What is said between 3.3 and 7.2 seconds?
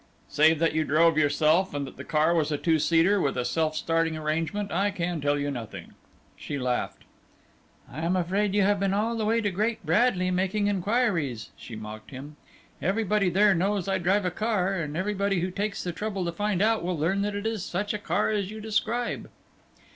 a self starting arrangement, I can tell you nothing." She laughed.